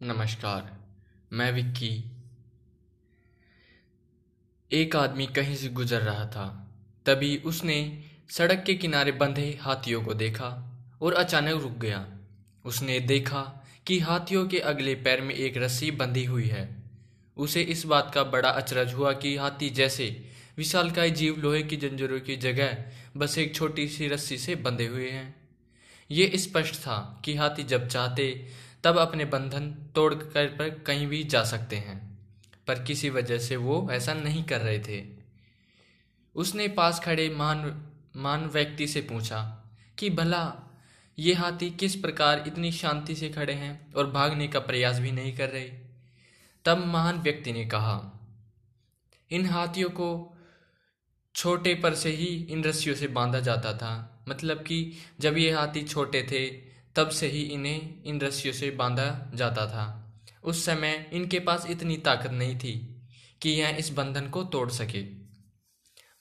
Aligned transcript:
नमस्कार, 0.00 0.78
मैं 1.32 1.52
विक्की। 1.52 2.04
एक 4.70 4.94
आदमी 4.96 5.26
कहीं 5.26 5.56
से 5.56 5.68
गुजर 5.68 6.00
रहा 6.00 6.24
था, 6.26 6.46
तभी 7.06 7.36
उसने 7.36 8.04
सड़क 8.30 8.62
के 8.66 8.74
किनारे 8.74 9.12
बंधे 9.12 9.58
हाथियों 9.60 10.02
को 10.02 10.14
देखा 10.14 10.48
और 11.02 11.14
अचानक 11.14 11.60
रुक 11.62 11.72
गया। 11.72 12.06
उसने 12.64 12.98
देखा 13.00 13.42
कि 13.86 13.98
हाथियों 13.98 14.46
के 14.48 14.58
अगले 14.58 14.94
पैर 14.94 15.20
में 15.20 15.34
एक 15.34 15.56
रस्सी 15.56 15.90
बंधी 15.90 16.24
हुई 16.24 16.46
है। 16.46 16.82
उसे 17.36 17.62
इस 17.62 17.84
बात 17.86 18.10
का 18.14 18.24
बड़ा 18.24 18.50
अचरज 18.50 18.94
हुआ 18.94 19.12
कि 19.12 19.36
हाथी 19.36 19.70
जैसे 19.70 20.30
विशालकाय 20.56 21.10
जीव 21.10 21.40
लोहे 21.40 21.62
की 21.62 21.76
जंजीरों 21.76 22.20
की 22.20 22.36
जगह 22.36 22.84
बस 23.16 23.38
एक 23.38 23.54
छोटी 23.54 23.88
सी 23.88 24.08
रस्सी 24.08 24.38
से 24.38 24.54
बंधे 24.54 24.86
हुए 24.86 25.10
हैं। 25.10 25.34
ये 26.10 26.32
स्पष्ट 26.36 26.74
था 26.74 27.22
कि 27.24 27.34
हाथी 27.36 27.62
जब 27.62 27.86
चाहते 27.88 28.48
तब 28.84 28.98
अपने 28.98 29.24
बंधन 29.24 29.70
तोड़ 29.94 30.14
कर 30.14 30.46
पर 30.46 30.70
कहीं 30.70 31.06
भी 31.06 31.24
जा 31.24 31.44
सकते 31.44 31.76
हैं। 31.76 32.18
पर 32.66 32.82
किसी 32.82 33.10
वजह 33.10 33.38
से 33.38 33.56
वो 33.56 33.88
ऐसा 33.92 34.14
नहीं 34.14 34.44
कर 34.44 34.60
रहे 34.60 34.78
थे। 34.78 35.06
उसने 36.34 36.68
पास 36.68 37.00
खड़े 37.00 37.30
मान 37.30 37.86
मान 38.16 38.46
व्यक्ति 38.46 38.86
से 38.86 39.00
पूछा 39.00 39.64
कि, 39.98 40.10
भला, 40.10 40.56
ये 41.18 41.34
हाथी 41.34 41.70
किस 41.70 41.96
प्रकार 41.96 42.44
इतनी 42.46 42.72
शांति 42.72 43.14
से 43.14 43.28
खड़े 43.28 43.52
हैं 43.52 43.92
और 43.92 44.10
भागने 44.10 44.48
का 44.48 44.60
प्रयास 44.60 44.98
भी 44.98 45.12
नहीं 45.12 45.36
कर 45.36 45.48
रहे? 45.48 45.70
तब 46.64 46.86
महान 46.86 47.18
व्यक्ति 47.18 47.52
ने 47.52 47.64
कहा, 47.64 48.20
इन 49.30 49.46
हाथियों 49.46 49.90
को 49.90 50.38
छोटे 51.34 51.74
पर 51.74 51.94
से 51.94 52.10
ही 52.10 52.26
इन 52.26 52.64
रस्सियों 52.64 52.96
से 52.96 53.08
बांधा 53.08 53.40
जाता 53.40 53.72
था। 53.72 54.24
मतलब 54.28 54.58
कि 54.58 54.92
जब 55.20 55.38
ये 55.38 55.50
हाथी 55.50 55.82
छोटे 55.82 56.22
थे 56.22 56.69
तब 57.00 57.08
से 57.08 57.28
ही 57.28 57.42
इन्हें 57.42 58.04
इन 58.04 58.20
रस्सियों 58.20 58.54
से 58.54 58.70
बांधा 58.70 59.32
जाता 59.34 59.66
था। 59.66 59.84
उस 60.44 60.64
समय 60.64 61.10
इनके 61.12 61.38
पास 61.40 61.66
इतनी 61.70 61.96
ताकत 61.96 62.30
नहीं 62.30 62.58
थी 62.58 62.72
कि 63.42 63.50
यह 63.50 63.76
इस 63.76 63.90
बंधन 63.90 64.28
को 64.28 64.42
तोड़ 64.44 64.70
सके। 64.70 65.02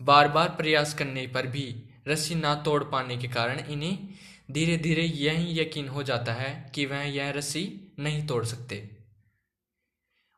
बार 0.01 0.27
बार 0.27 0.49
प्रयास 0.49 0.93
करने 0.93 1.27
पर 1.27 1.47
भी 1.47 1.63
रस्सी 2.07 2.35
ना 2.35 2.55
तोड़ 2.55 2.83
पाने 2.83 3.17
के 3.17 3.27
कारण 3.27 3.59
इन्हें 3.59 4.07
धीरे 4.51 4.77
धीरे 4.77 5.03
यही 5.03 5.59
यकीन 5.59 5.87
हो 5.87 6.03
जाता 6.03 6.33
है 6.33 6.71
कि 6.75 6.85
वह 6.85 7.03
यह 7.03 7.29
रस्सी 7.29 7.95
नहीं 7.99 8.25
तोड़ 8.27 8.43
सकते। 8.45 8.77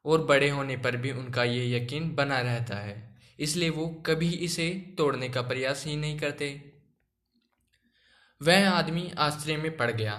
और 0.06 0.26
बड़े 0.26 0.50
होने 0.50 0.78
पर 0.78 0.98
भी 0.98 1.12
उनका 1.12 1.44
ये 1.44 1.78
यकीन 1.78 2.10
बना 2.16 2.40
रहता 2.42 2.76
है, 2.76 3.20
इसलिए 3.40 3.70
वो 3.70 3.88
कभी 4.06 4.30
इसे 4.42 4.70
तोड़ने 4.98 5.30
का 5.30 5.42
प्रयास 5.42 5.86
ही 5.86 5.96
नहीं 5.96 6.20
करते। 6.20 6.50
वह 8.42 8.70
आदमी 8.70 9.12
आश्चर्य 9.18 9.58
में 9.58 9.76
पड़ 9.78 9.92
गया। 9.92 10.14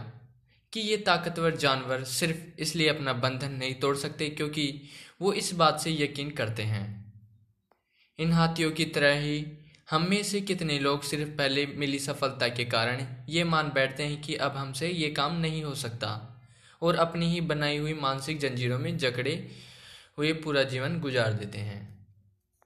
कि 0.73 0.81
ये 0.81 0.97
ताकतवर 0.97 1.57
जानवर 1.57 2.05
सिर्फ़ 2.05 2.61
इसलिए 2.61 2.89
अपना 2.89 3.13
बंधन 3.13 3.53
नहीं 3.53 3.75
तोड़ 3.75 3.97
सकते 3.97 4.29
क्योंकि 4.29 4.83
वो 5.21 5.33
इस 5.33 5.53
बात 5.55 5.81
से 5.81 5.91
यकीन 5.91 6.31
करते 6.31 6.63
हैं। 6.63 7.13
इन 8.19 8.33
हाथियों 8.33 8.71
की 8.71 8.85
तरह 8.85 9.21
ही 9.21 9.47
हम 9.91 10.07
में 10.11 10.23
से 10.23 10.41
कितने 10.41 10.79
लोग 10.79 11.03
सिर्फ़ 11.03 11.31
पहले 11.31 11.67
मिली 11.67 11.99
सफलता 11.99 12.49
के 12.49 12.65
कारण 12.65 13.07
ये 13.29 13.45
मान 13.45 13.71
बैठते 13.75 14.03
हैं 14.03 14.21
कि 14.23 14.35
अब 14.35 14.57
हमसे 14.57 14.89
ये 14.89 15.09
काम 15.11 15.41
नहीं 15.41 15.65
हो 15.65 15.75
सकता 15.75 16.41
और 16.83 16.97
अपनी 16.97 17.27
ही 17.27 17.41
बनाई 17.41 17.79
हुई 17.79 17.95
मानसिक 17.95 18.39
जंजीरों 18.39 18.79
में 18.79 18.99
जकड़े 18.99 19.51
हुए 20.19 20.33
पूरा 20.33 20.63
जीवन 20.63 21.01
गुजार 21.01 21.33
देते 21.33 21.59
हैं। 21.59 22.02